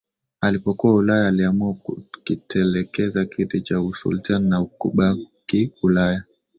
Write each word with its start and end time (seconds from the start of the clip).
Alipokuwa 0.41 0.93
Ulaya 0.95 1.27
aliamua 1.27 1.73
kukitelekeza 1.73 3.25
kiti 3.25 3.61
cha 3.61 3.81
usultan 3.81 4.43
na 4.43 4.63
kubaki 4.65 5.71
Ulaya 5.83 6.23